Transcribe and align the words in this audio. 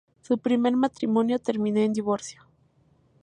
Su 0.23 0.39
primer 0.39 0.75
matrimonio 0.75 1.37
terminó 1.37 1.79
en 1.81 1.93
divorcio. 1.93 2.41